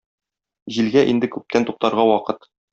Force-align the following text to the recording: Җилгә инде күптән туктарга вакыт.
Җилгә 0.77 1.05
инде 1.13 1.31
күптән 1.37 1.71
туктарга 1.71 2.11
вакыт. 2.15 2.53